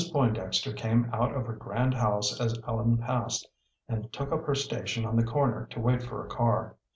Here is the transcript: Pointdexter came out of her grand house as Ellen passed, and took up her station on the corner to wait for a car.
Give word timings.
Pointdexter 0.11 0.75
came 0.75 1.11
out 1.13 1.35
of 1.35 1.45
her 1.45 1.53
grand 1.53 1.93
house 1.93 2.39
as 2.41 2.59
Ellen 2.67 2.97
passed, 2.97 3.47
and 3.87 4.11
took 4.11 4.31
up 4.31 4.45
her 4.45 4.55
station 4.55 5.05
on 5.05 5.15
the 5.15 5.23
corner 5.23 5.67
to 5.69 5.79
wait 5.79 6.01
for 6.01 6.25
a 6.25 6.27
car. 6.27 6.75